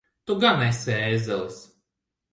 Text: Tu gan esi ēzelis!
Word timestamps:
Tu 0.29 0.37
gan 0.45 0.63
esi 0.69 0.91
ēzelis! 1.11 1.61